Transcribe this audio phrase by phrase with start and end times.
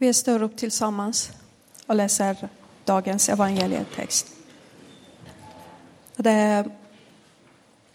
[0.00, 1.30] Vi står upp tillsammans
[1.86, 2.48] och läser
[2.84, 4.26] dagens evangelietext.
[6.16, 6.70] Det är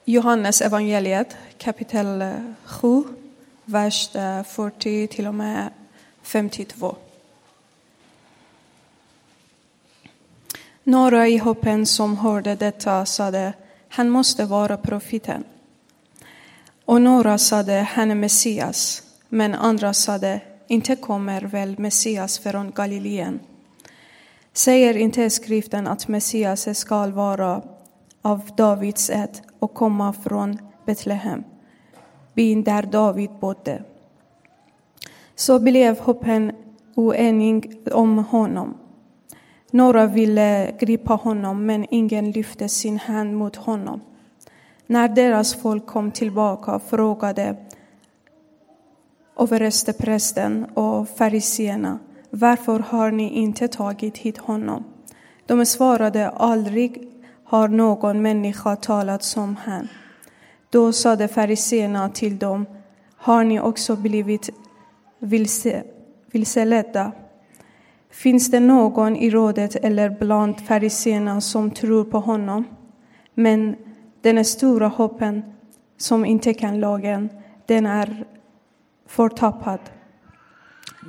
[0.05, 2.23] Johannes evangeliet kapitel
[2.63, 3.03] 7,
[3.65, 5.69] vers eh, 40 till och med
[6.21, 6.95] 52.
[10.83, 13.53] Några i hoppen som hörde detta sade,
[13.89, 15.43] han måste vara profeten.
[16.85, 19.03] Och några sade, han är Messias.
[19.29, 23.39] Men andra sade, inte kommer väl Messias från Galileen?
[24.53, 27.61] Säger inte skriften att Messias skall vara
[28.21, 31.43] av Davids ett och komma från Betlehem,
[32.33, 33.83] byn där David bodde?
[35.35, 36.51] Så blev hoppen
[36.95, 38.77] oenig om honom.
[39.71, 44.01] Några ville gripa honom, men ingen lyfte sin hand mot honom.
[44.87, 47.55] När deras folk kom tillbaka frågade
[49.37, 51.99] översteprästen och fariseerna
[52.35, 54.83] varför har ni inte tagit hit honom?
[55.45, 57.07] De svarade aldrig
[57.43, 59.87] har någon människa talat som han.
[60.69, 62.65] Då sade fariseerna till dem
[63.17, 64.49] har ni också blivit
[65.19, 65.83] vilse,
[66.31, 67.11] vilseledda?
[68.09, 72.65] Finns det någon i rådet eller bland fariseerna som tror på honom?
[73.33, 73.75] Men
[74.21, 75.43] den stora hoppen
[75.97, 77.29] som inte kan lagen,
[77.65, 78.25] den är
[79.07, 79.79] förtappad.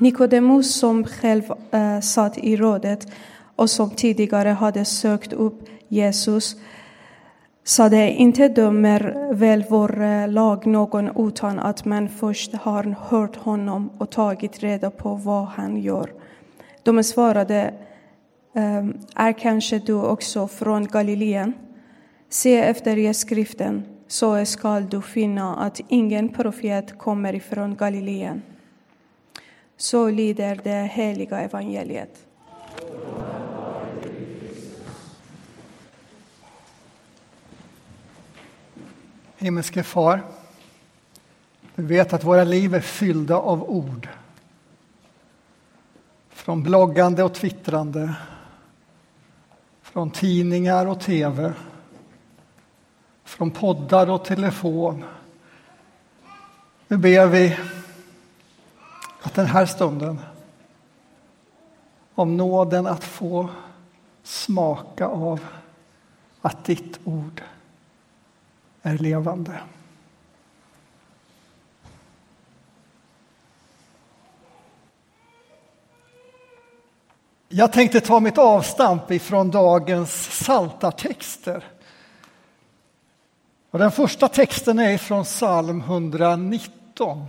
[0.00, 3.06] Nikodemus som själv äh, satt i rådet
[3.56, 6.56] och som tidigare hade sökt upp Jesus
[7.64, 13.90] sade inte dömer väl vår eh, lag någon utan att man först har hört honom
[13.98, 16.12] och tagit reda på vad han gör.
[16.82, 17.74] De svarade,
[18.54, 21.52] ehm, är kanske du också från Galileen?
[22.28, 23.82] Se efter i skriften,
[24.14, 28.42] så skall du finna att ingen profet kommer ifrån Galileen.
[29.76, 32.26] Så lyder det heliga evangeliet.
[39.36, 40.22] Himmelske Far,
[41.74, 44.08] du vet att våra liv är fyllda av ord.
[46.28, 48.14] Från bloggande och twittrande,
[49.82, 51.52] från tidningar och tv,
[53.24, 55.04] från poddar och telefon.
[56.88, 57.58] Nu ber vi
[59.22, 60.20] att den här stunden
[62.14, 63.48] om nåden att få
[64.22, 65.40] smaka av
[66.40, 67.42] att ditt ord
[68.82, 69.60] är levande.
[77.48, 81.64] Jag tänkte ta mitt avstamp ifrån dagens saltartexter.
[83.74, 87.26] Och den första texten är från psalm 119.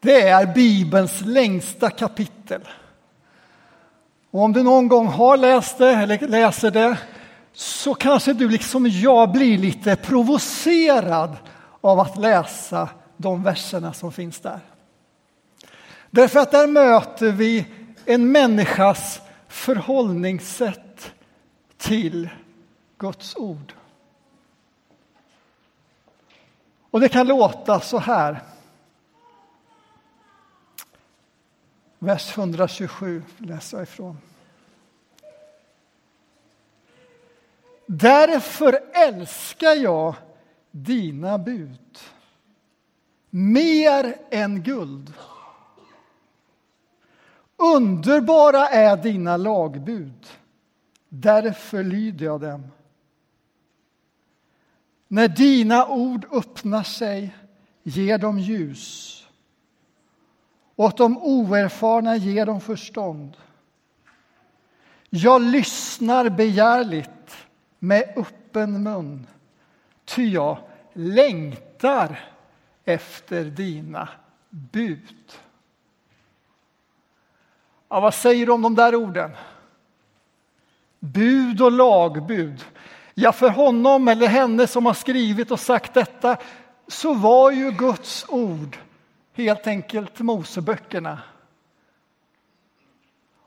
[0.00, 2.60] Det är Bibelns längsta kapitel.
[4.30, 6.98] Och om du någon gång har läst det eller läser det
[7.52, 11.36] så kanske du liksom jag blir lite provocerad
[11.80, 14.60] av att läsa de verserna som finns där.
[16.10, 17.66] Därför att där möter vi
[18.04, 21.12] en människas förhållningssätt
[21.78, 22.28] till
[22.98, 23.72] Guds ord.
[26.94, 28.42] Och det kan låta så här.
[31.98, 34.18] Vers 127 läser jag ifrån.
[37.86, 40.14] Därför älskar jag
[40.70, 41.98] dina bud
[43.30, 45.12] mer än guld.
[47.56, 50.26] Underbara är dina lagbud,
[51.08, 52.70] därför lyder jag dem.
[55.14, 57.36] När dina ord öppnar sig
[57.82, 59.26] ger de ljus.
[60.76, 63.36] Åt de oerfarna ger dem förstånd.
[65.10, 67.36] Jag lyssnar begärligt
[67.78, 69.26] med öppen mun,
[70.04, 70.58] ty jag
[70.92, 72.20] längtar
[72.84, 74.08] efter dina
[74.50, 75.32] bud.
[77.88, 79.30] Ja, vad säger du om de där orden?
[80.98, 82.64] Bud och lagbud.
[83.14, 86.36] Ja, för honom eller henne som har skrivit och sagt detta
[86.88, 88.78] så var ju Guds ord
[89.32, 91.22] helt enkelt Moseböckerna.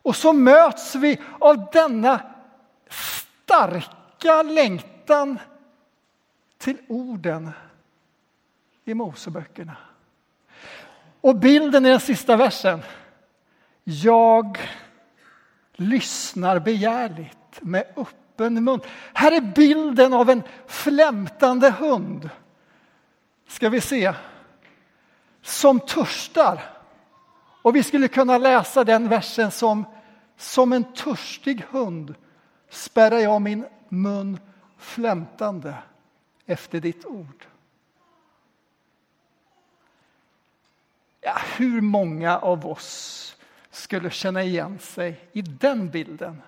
[0.01, 2.21] Och så möts vi av denna
[2.89, 5.39] starka längtan
[6.57, 7.51] till orden
[8.85, 9.77] i Moseböckerna.
[11.21, 12.81] Och bilden i den sista versen.
[13.83, 14.57] Jag
[15.73, 17.85] lyssnar begärligt med
[18.37, 18.79] öppen mun.
[19.13, 22.29] Här är bilden av en flämtande hund.
[23.47, 24.13] Ska vi se.
[25.41, 26.61] Som törstar
[27.61, 29.85] Och vi skulle kunna läsa den versen som
[30.37, 32.15] som en törstig hund
[32.69, 34.39] spärrar jag min mun
[34.77, 35.75] flämtande
[36.45, 37.45] efter ditt ord.
[41.21, 43.35] Ja, hur många av oss
[43.71, 46.41] skulle känna igen sig i den bilden?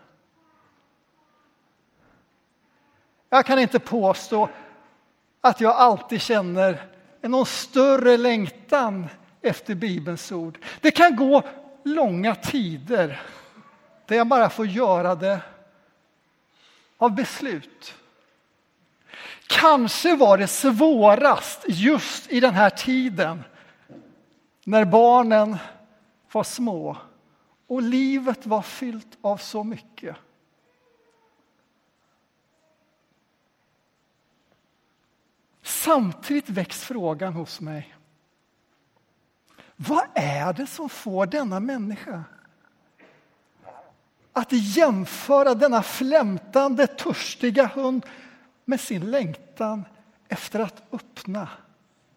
[3.29, 4.49] Jag kan inte påstå
[5.41, 6.85] att jag alltid känner
[7.21, 9.07] någon större längtan
[9.41, 10.57] efter Bibelns ord.
[10.81, 11.43] Det kan gå
[11.83, 13.21] långa tider
[14.05, 15.41] där jag bara får göra det
[16.97, 17.95] av beslut.
[19.47, 23.43] Kanske var det svårast just i den här tiden
[24.63, 25.57] när barnen
[26.31, 26.97] var små
[27.67, 30.15] och livet var fyllt av så mycket.
[35.69, 37.95] Samtidigt väcks frågan hos mig.
[39.75, 42.23] Vad är det som får denna människa
[44.33, 48.05] att jämföra denna flämtande, törstiga hund
[48.65, 49.85] med sin längtan
[50.27, 51.47] efter att öppna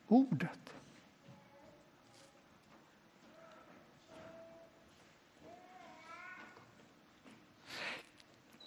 [0.09, 0.51] ordet.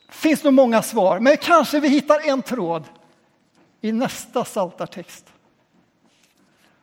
[0.07, 2.83] Det finns nog många svar, men kanske vi hittar en tråd
[3.85, 5.33] i nästa saltartext.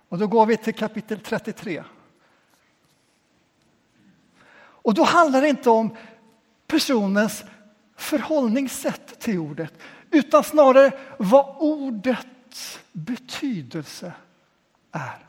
[0.08, 1.84] Och då går vi till kapitel 33.
[4.54, 5.96] Och då handlar det inte om
[6.66, 7.44] personens
[7.96, 9.72] förhållningssätt till ordet
[10.10, 14.12] utan snarare vad ordets betydelse
[14.92, 15.26] är.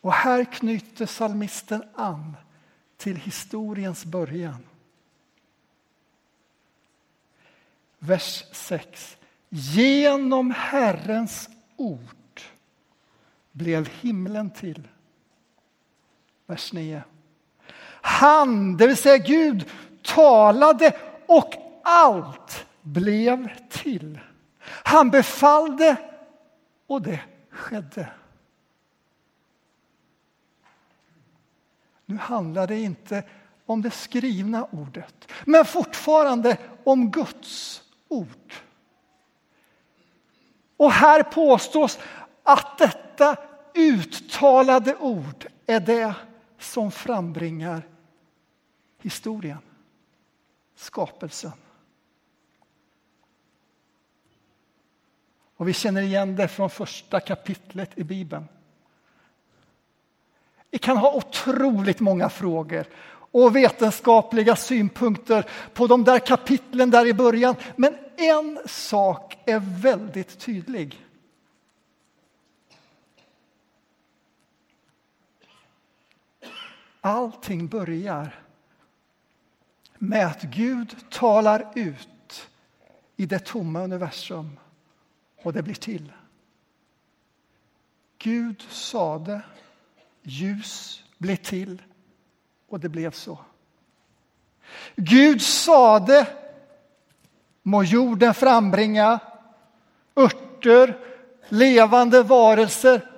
[0.00, 2.36] Och här knyter salmisten an
[2.96, 4.64] till historiens början.
[7.98, 9.16] Vers 6.
[9.56, 12.40] Genom Herrens ord
[13.52, 14.88] blev himlen till.
[16.46, 17.02] Vers 9.
[18.02, 19.70] Han, det vill säga Gud,
[20.02, 20.96] talade
[21.26, 21.54] och
[21.84, 24.18] allt blev till.
[24.66, 25.96] Han befallde
[26.86, 27.20] och det
[27.50, 28.08] skedde.
[32.06, 33.22] Nu handlar det inte
[33.66, 38.54] om det skrivna ordet, men fortfarande om Guds ord.
[40.76, 41.98] Och här påstås
[42.42, 43.36] att detta
[43.74, 46.14] uttalade ord är det
[46.58, 47.82] som frambringar
[48.98, 49.58] historien,
[50.76, 51.52] skapelsen.
[55.56, 58.48] Och vi känner igen det från första kapitlet i Bibeln.
[60.70, 62.86] Vi kan ha otroligt många frågor
[63.30, 67.56] och vetenskapliga synpunkter på de där kapitlen där i början.
[67.76, 71.06] Men en sak är väldigt tydlig.
[77.00, 78.44] Allting börjar
[79.98, 82.50] med att Gud talar ut
[83.16, 84.58] i det tomma universum
[85.42, 86.12] och det blir till.
[88.18, 89.42] Gud sade,
[90.22, 91.82] ljus blev till
[92.68, 93.38] och det blev så.
[94.96, 96.26] Gud sade,
[97.66, 99.20] må jorden frambringa
[100.16, 100.98] örter,
[101.48, 103.10] levande varelser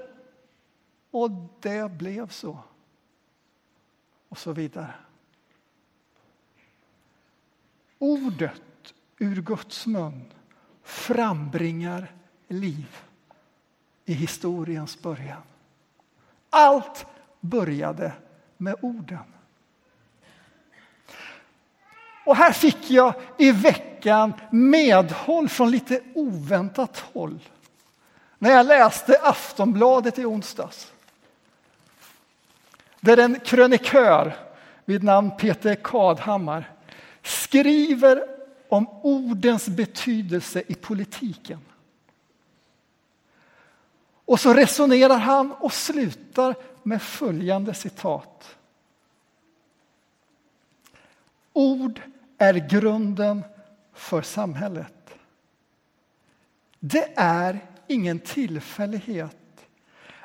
[1.10, 2.58] och det blev så.
[4.28, 4.94] Och så vidare.
[7.98, 8.62] Ordet
[9.18, 10.32] ur Guds mun
[10.82, 12.14] frambringar
[12.48, 12.96] liv
[14.04, 15.42] i historiens början.
[16.50, 17.06] Allt
[17.40, 18.12] började
[18.56, 19.35] med orden.
[22.26, 27.38] Och här fick jag i veckan medhåll från lite oväntat håll
[28.38, 30.92] när jag läste Aftonbladet i onsdags.
[33.00, 34.36] Där en krönikör
[34.84, 36.72] vid namn Peter Kadhammar
[37.22, 38.22] skriver
[38.68, 41.60] om ordens betydelse i politiken.
[44.24, 48.56] Och så resonerar han och slutar med följande citat.
[51.52, 52.00] Ord
[52.38, 53.44] är grunden
[53.92, 54.92] för samhället.
[56.80, 59.36] Det är ingen tillfällighet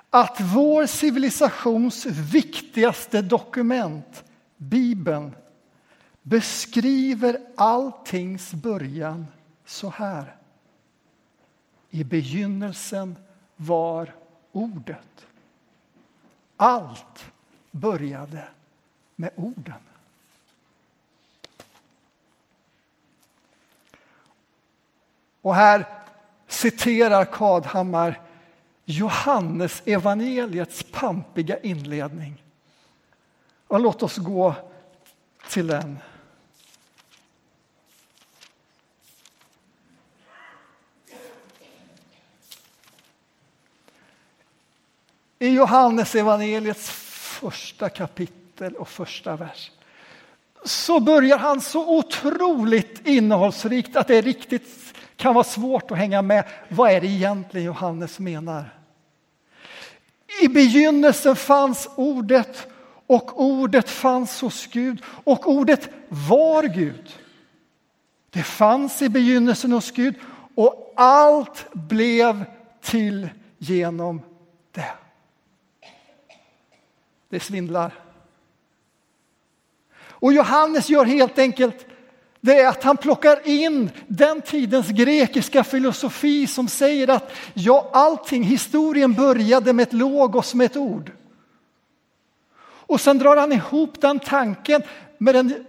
[0.10, 4.24] att vår civilisations viktigaste dokument,
[4.58, 5.36] Bibeln,
[6.22, 9.28] beskriver alltings början
[9.66, 10.36] så här.
[11.90, 13.16] I begynnelsen
[13.56, 14.14] var
[14.52, 15.26] ordet.
[16.58, 17.26] Allt
[17.72, 18.48] började
[19.16, 19.82] med orden.
[25.42, 25.86] Och här
[26.48, 28.22] citerar Kadhammar
[28.86, 32.44] Johannes evangeliets pampiga inledning.
[33.68, 34.56] Och låt oss gå
[35.50, 36.00] till den.
[45.40, 46.90] I Johannes evangeliets
[47.40, 49.72] första kapitel och första vers
[50.64, 56.22] så börjar han så otroligt innehållsrikt att det är riktigt kan vara svårt att hänga
[56.22, 56.46] med.
[56.70, 58.78] Vad är det egentligen Johannes menar?
[60.44, 62.68] I begynnelsen fanns ordet
[63.08, 67.20] och ordet fanns hos Gud och ordet var Gud.
[68.30, 70.16] Det fanns i begynnelsen hos Gud
[70.56, 72.46] och allt blev
[72.82, 74.22] till genom
[74.72, 74.94] det.
[77.30, 77.94] Det svindlar.
[79.94, 81.86] Och Johannes gör helt enkelt
[82.42, 88.44] det är att han plockar in den tidens grekiska filosofi som säger att ja, allting,
[88.44, 91.12] historien började med ett logos, med ett ord.
[92.64, 94.84] Och sen drar han ihop den tanken
[95.18, 95.66] med den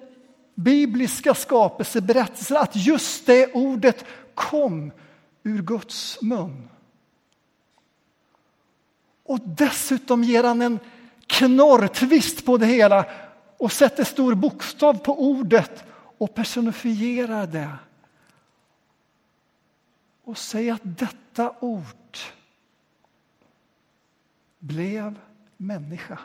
[0.55, 4.93] bibliska skapelseberättelsen att just det ordet kom
[5.43, 6.69] ur Guds mun.
[9.25, 10.79] Och dessutom ger han en
[11.27, 13.05] knorrtvist på det hela
[13.59, 15.85] och sätter stor bokstav på ordet
[16.23, 17.77] och personifierar det.
[20.25, 22.19] Och säger att detta ord
[24.59, 25.19] blev
[25.57, 26.19] människa.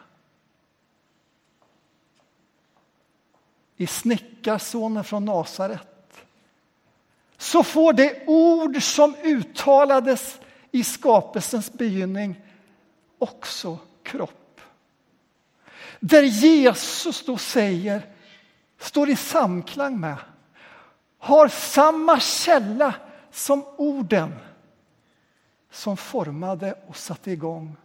[3.77, 6.25] I snickarsonen från Nasaret
[7.37, 10.39] så får det ord som uttalades
[10.71, 12.41] i skapelsens begynnelse
[13.17, 14.61] också kropp.
[15.99, 18.16] Där Jesus då säger,
[18.77, 20.17] står i samklang med,
[21.17, 22.93] har samma källa
[23.31, 24.35] som orden
[25.71, 27.75] som formade och satte igång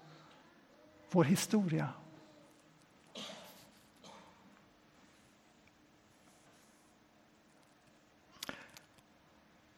[1.10, 1.88] vår historia.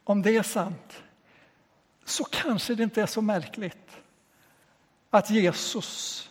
[0.04, 1.02] Om det är sant
[2.04, 3.96] så kanske det inte är så märkligt
[5.10, 6.30] att Jesus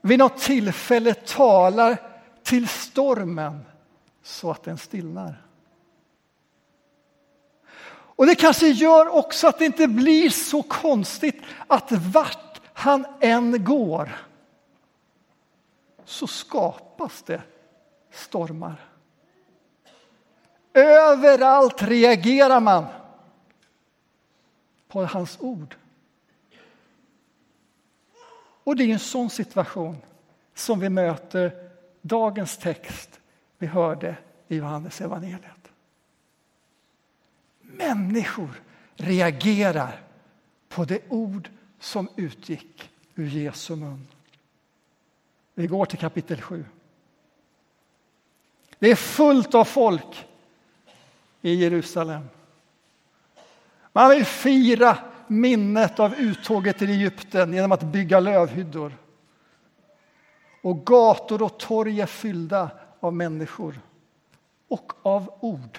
[0.00, 2.13] vid något tillfälle talar
[2.44, 3.60] till stormen
[4.22, 5.42] så att den stillnar.
[8.16, 13.64] Och det kanske gör också att det inte blir så konstigt att vart han än
[13.64, 14.16] går
[16.04, 17.42] så skapas det
[18.10, 18.90] stormar.
[20.72, 22.86] Överallt reagerar man
[24.88, 25.76] på hans ord.
[28.64, 29.96] Och det är en sån situation
[30.54, 31.63] som vi möter
[32.06, 33.20] dagens text
[33.58, 34.16] vi hörde
[34.48, 35.70] i Johannes evangeliet.
[37.60, 38.62] Människor
[38.96, 40.00] reagerar
[40.68, 44.06] på det ord som utgick ur Jesu mun.
[45.54, 46.64] Vi går till kapitel 7.
[48.78, 50.26] Det är fullt av folk
[51.42, 52.28] i Jerusalem.
[53.92, 58.92] Man vill fira minnet av uttåget till Egypten genom att bygga lövhyddor.
[60.64, 63.80] Och gator och torg är fyllda av människor
[64.68, 65.78] och av ord.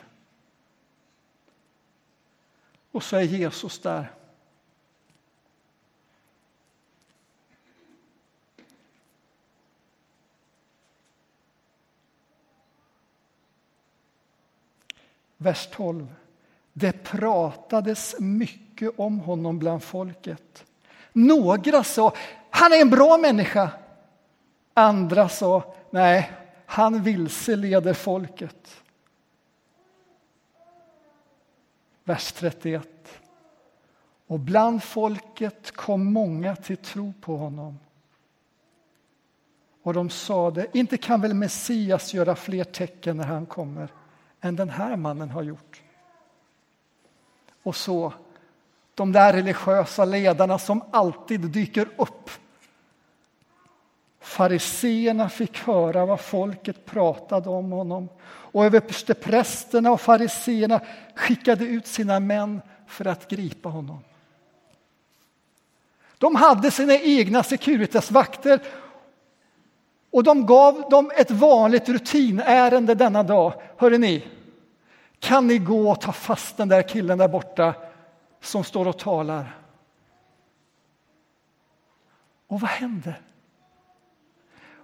[2.91, 4.11] Och så är Jesus där.
[15.37, 16.15] Vers 12.
[16.73, 20.65] Det pratades mycket om honom bland folket.
[21.13, 22.13] Några sa
[22.49, 23.71] han är en bra människa.
[24.77, 26.31] Andra sa nej,
[26.65, 28.81] han vilseleder folket.
[32.03, 32.87] Vers 31.
[34.27, 37.79] Och bland folket kom många till tro på honom.
[39.83, 43.89] Och de sade, inte kan väl Messias göra fler tecken när han kommer
[44.41, 45.81] än den här mannen har gjort.
[47.63, 48.13] Och så
[48.95, 52.29] de där religiösa ledarna som alltid dyker upp.
[54.25, 60.81] Fariseerna fick höra vad folket pratade om honom och översteprästerna och fariseerna
[61.15, 63.99] skickade ut sina män för att gripa honom.
[66.17, 68.59] De hade sina egna Securitasvakter
[70.11, 73.53] och de gav dem ett vanligt rutinärende denna dag.
[73.77, 74.27] Hörde ni,
[75.19, 77.73] kan ni gå och ta fast den där killen där borta
[78.41, 79.57] som står och talar?
[82.47, 83.21] Och vad händer?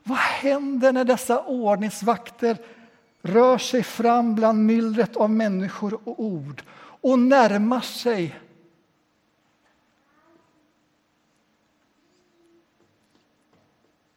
[0.04, 2.58] Vad händer när dessa ordningsvakter
[3.22, 6.64] rör sig fram bland myllret av människor och ord
[7.02, 8.40] och närmar sig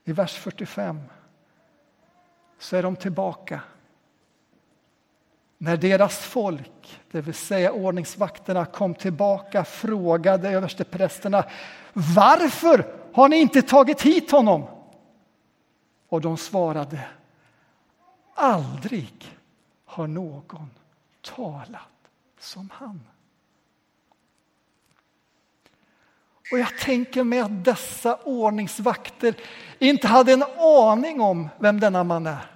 [0.04, 1.00] I vers 45
[2.58, 3.60] så är de tillbaka.
[5.58, 11.44] När deras folk, det vill säga ordningsvakterna, kom tillbaka frågade översteprästerna
[11.92, 14.66] varför har ni inte tagit hit honom?
[16.14, 17.00] Och de svarade
[18.34, 19.38] aldrig
[19.84, 20.70] har någon
[21.22, 21.80] talat
[22.38, 23.00] som han.
[26.52, 29.34] Och jag tänker mig att dessa ordningsvakter
[29.78, 32.46] inte hade en aning om vem denna man är.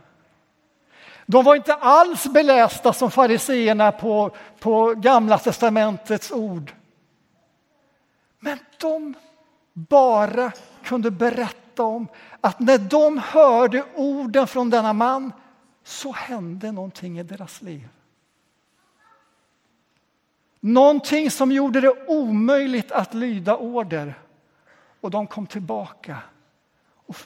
[1.26, 6.72] De var inte alls belästa som fariseerna på, på Gamla testamentets ord.
[8.38, 9.14] Men de
[9.72, 10.52] bara
[10.84, 12.08] kunde berätta om
[12.40, 15.32] att när de hörde orden från denna man
[15.82, 17.88] så hände någonting i deras liv.
[20.60, 24.14] Någonting som gjorde det omöjligt att lyda order.
[25.00, 26.18] Och de kom tillbaka
[27.06, 27.16] och,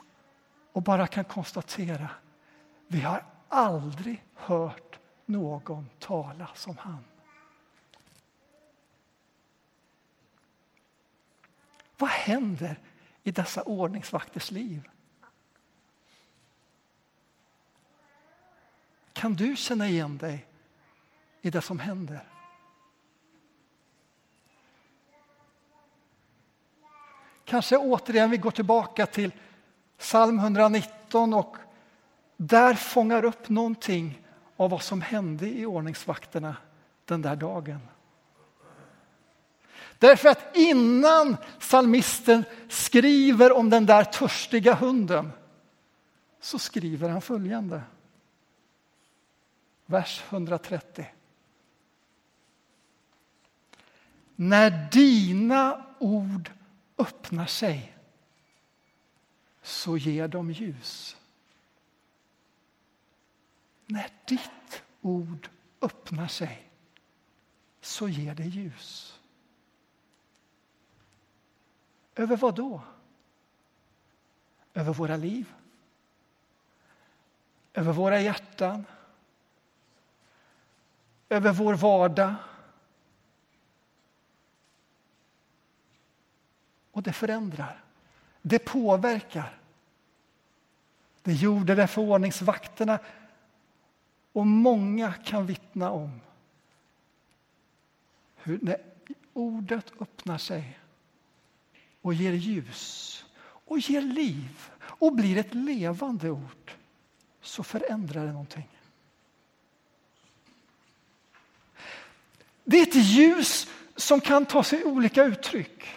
[0.72, 2.08] och bara kan konstatera
[2.92, 7.04] vi har aldrig hört någon tala som han.
[11.98, 12.78] Vad händer
[13.22, 14.88] i dessa ordningsvakters liv?
[19.12, 20.46] Kan du känna igen dig
[21.40, 22.28] i det som händer?
[27.44, 29.32] Kanske återigen vi går tillbaka till
[29.98, 31.56] psalm 119 och
[32.36, 34.22] där fångar upp någonting
[34.56, 36.56] av vad som hände i ordningsvakterna
[37.04, 37.80] den där dagen.
[40.02, 45.32] Därför att innan psalmisten skriver om den där törstiga hunden
[46.40, 47.82] så skriver han följande.
[49.86, 51.06] Vers 130.
[54.36, 56.50] När dina ord
[56.98, 57.96] öppnar sig
[59.62, 61.16] så ger de ljus.
[63.86, 65.48] När ditt ord
[65.80, 66.68] öppnar sig
[67.80, 69.18] så ger det ljus.
[72.14, 72.80] Över vad då?
[74.74, 75.54] Över våra liv?
[77.74, 78.84] Över våra hjärtan?
[81.28, 82.34] Över vår vardag?
[86.92, 87.82] Och det förändrar.
[88.42, 89.58] Det påverkar.
[91.22, 92.98] Det gjorde det för ordningsvakterna
[94.32, 96.20] och många kan vittna om
[98.36, 98.76] hur när
[99.32, 100.78] ordet öppnar sig
[102.02, 106.72] och ger ljus och ger liv och blir ett levande ord
[107.40, 108.68] så förändrar det någonting.
[112.64, 115.88] Det är ett ljus som kan ta sig olika uttryck.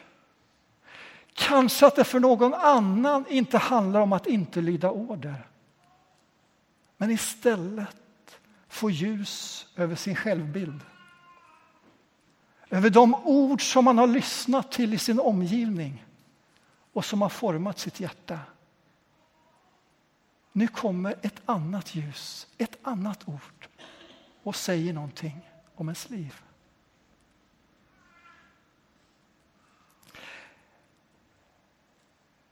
[1.34, 5.48] Kanske att det för någon annan inte handlar om att inte lyda order.
[6.98, 10.82] Men istället få ljus över sin självbild.
[12.76, 16.06] Över de ord som man har lyssnat till i sin omgivning
[16.94, 18.40] och som har format sitt hjärta.
[20.52, 23.68] Nu kommer ett annat ljus, ett annat ord
[24.44, 26.36] och säger någonting om ens liv.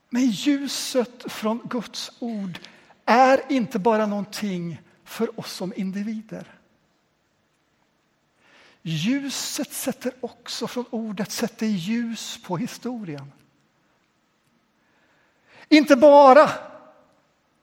[0.08, 2.58] Men ljuset från Guds ord
[3.04, 6.58] är inte bara någonting för oss som individer.
[8.86, 13.32] Ljuset sätter också, från ordet, sätter ljus på historien.
[15.68, 16.50] Inte bara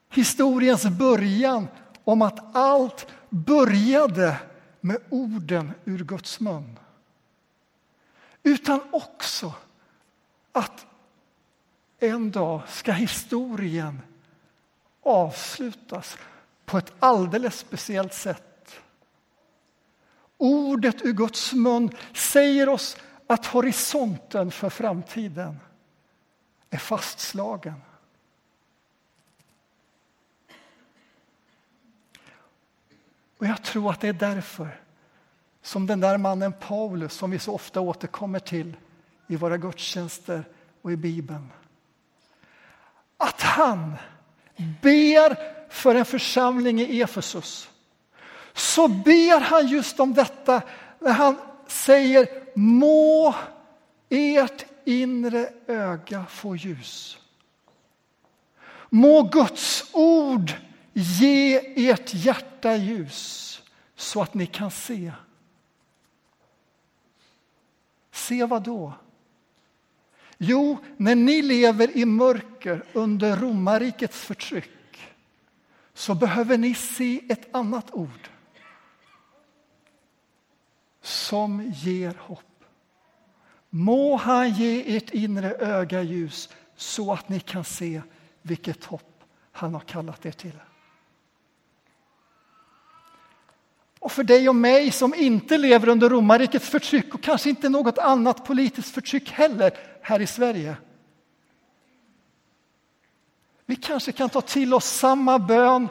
[0.10, 1.68] historiens början
[2.04, 4.38] om att allt började
[4.80, 6.80] med orden ur Guds mun.
[8.44, 9.54] Utan också
[10.52, 10.86] att
[12.00, 14.02] en dag ska historien
[15.04, 16.18] avslutas
[16.66, 18.51] på ett alldeles speciellt sätt.
[20.44, 25.60] Ordet ur Guds mun säger oss att horisonten för framtiden
[26.70, 27.82] är fastslagen.
[33.38, 34.82] Och jag tror att det är därför
[35.62, 38.78] som den där mannen Paulus, som vi så ofta återkommer till
[39.28, 40.44] i våra gudstjänster
[40.82, 41.52] och i Bibeln,
[43.18, 43.96] att han
[44.82, 45.38] ber
[45.70, 47.71] för en församling i Efesus
[48.54, 50.62] så ber han just om detta
[51.00, 51.38] när han
[51.68, 53.36] säger må
[54.10, 57.18] ert inre öga få ljus.
[58.90, 60.54] Må Guds ord
[60.94, 63.62] ge ert hjärta ljus
[63.96, 65.12] så att ni kan se.
[68.12, 68.94] Se vad då?
[70.38, 75.12] Jo, när ni lever i mörker under romarrikets förtryck
[75.94, 78.30] så behöver ni se ett annat ord
[81.02, 82.66] som ger hopp.
[83.70, 88.02] Må han ge ert inre öga ljus så att ni kan se
[88.42, 90.60] vilket hopp han har kallat er till.
[94.00, 97.98] Och för dig och mig som inte lever under romarrikets förtryck och kanske inte något
[97.98, 100.76] annat politiskt förtryck heller här i Sverige.
[103.66, 105.88] Vi kanske kan ta till oss samma bön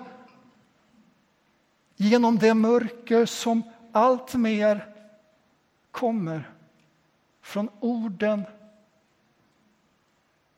[1.97, 4.90] genom det mörker som allt mer
[5.91, 6.51] kommer
[7.41, 8.43] från orden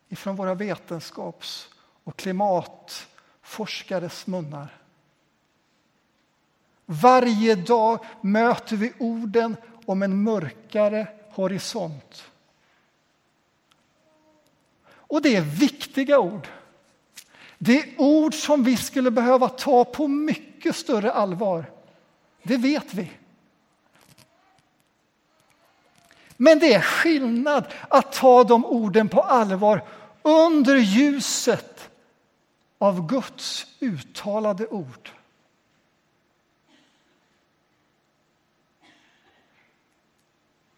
[0.08, 1.68] ifrån våra vetenskaps
[2.04, 4.78] och klimatforskares munnar.
[6.86, 12.24] Varje dag möter vi orden om en mörkare horisont.
[14.84, 16.48] Och det är viktiga ord.
[17.58, 21.70] Det är ord som vi skulle behöva ta på mycket större allvar.
[22.42, 23.10] Det vet vi.
[26.42, 29.84] Men det är skillnad att ta de orden på allvar
[30.22, 31.90] under ljuset
[32.78, 35.10] av Guds uttalade ord.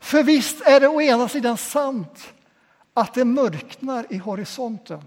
[0.01, 2.35] För visst är det å ena sidan sant
[2.95, 5.03] att det mörknar i horisonten.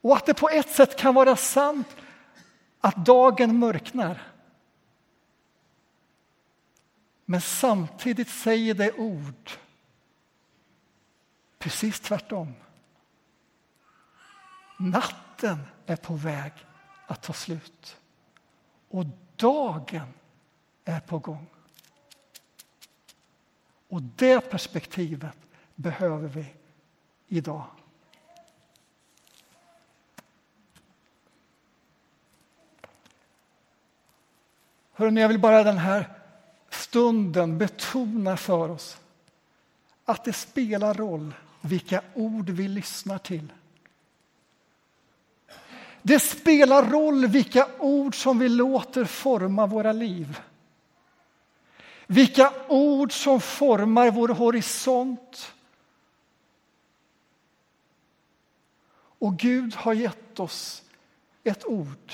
[0.00, 1.96] Och att det på ett sätt kan vara sant
[2.80, 4.37] att dagen mörknar.
[7.30, 9.50] Men samtidigt säger det ord
[11.58, 12.54] precis tvärtom.
[14.78, 16.52] Natten är på väg
[17.06, 17.96] att ta slut
[18.88, 19.04] och
[19.36, 20.14] dagen
[20.84, 21.46] är på gång.
[23.88, 25.38] Och det perspektivet
[25.74, 26.54] behöver vi
[27.26, 27.66] idag.
[34.92, 36.17] Hörrni, jag vill bara den här
[36.88, 38.98] stunden betona för oss
[40.04, 43.52] att det spelar roll vilka ord vi lyssnar till.
[46.02, 50.40] Det spelar roll vilka ord som vi låter forma våra liv.
[52.06, 55.52] Vilka ord som formar vår horisont.
[59.18, 60.82] Och Gud har gett oss
[61.44, 62.12] ett ord.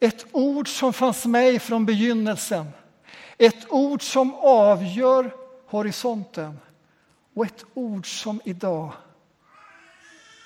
[0.00, 2.66] Ett ord som fanns med från begynnelsen.
[3.38, 5.34] Ett ord som avgör
[5.66, 6.58] horisonten
[7.34, 8.92] och ett ord som idag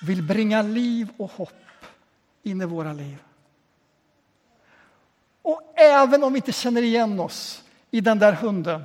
[0.01, 1.63] vill bringa liv och hopp
[2.43, 3.17] in i våra liv.
[5.41, 8.83] Och även om vi inte känner igen oss i den där hunden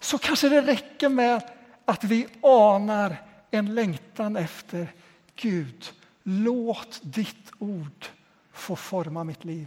[0.00, 1.42] så kanske det räcker med
[1.84, 4.92] att vi anar en längtan efter
[5.34, 5.92] Gud.
[6.24, 8.06] Låt ditt ord
[8.52, 9.66] få forma mitt liv.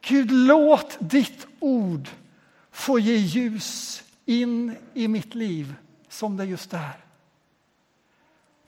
[0.00, 2.08] Gud, låt ditt ord
[2.70, 5.74] få ge ljus in i mitt liv
[6.08, 7.04] som det just är.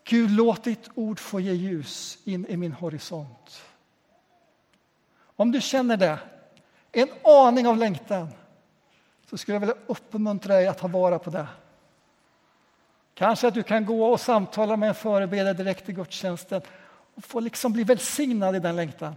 [0.05, 3.63] Gud, låt ditt ord få ge ljus in i min horisont.
[5.21, 6.19] Om du känner det,
[6.93, 8.29] en aning av längtan,
[9.31, 11.47] så skulle jag vilja uppmuntra dig att ta vara på det.
[13.19, 16.63] Kanske att du kan gå och samtala med en förebedjare direkt i gudstjänsten
[17.15, 19.17] och få liksom bli välsignad i den längtan.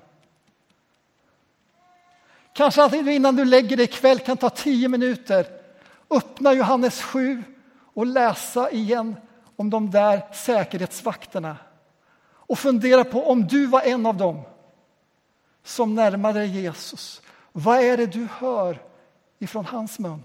[2.54, 5.46] Kanske att du innan du lägger dig ikväll kan ta tio minuter,
[6.10, 7.44] öppna Johannes 7
[7.94, 9.16] och läsa igen
[9.56, 11.58] om de där säkerhetsvakterna
[12.24, 14.42] och fundera på om du var en av dem
[15.64, 17.22] som närmade dig Jesus.
[17.52, 18.82] Vad är det du hör
[19.40, 20.24] ifrån hans mun?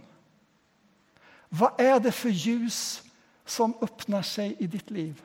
[1.48, 3.02] Vad är det för ljus
[3.46, 5.22] som öppnar sig i ditt liv?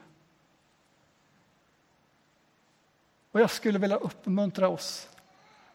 [3.32, 5.08] Och jag skulle vilja uppmuntra oss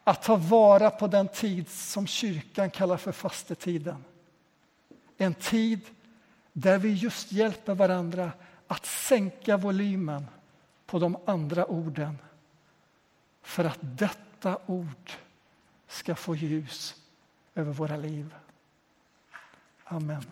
[0.04, 4.04] att ta vara på den tid som kyrkan kallar för fastetiden.
[5.16, 5.80] En tid
[6.52, 8.32] där vi just hjälper varandra
[8.66, 10.26] att sänka volymen
[10.86, 12.18] på de andra orden
[13.42, 15.12] för att detta ord
[15.86, 16.94] ska få ljus
[17.54, 18.34] över våra liv.
[19.84, 20.24] Amen.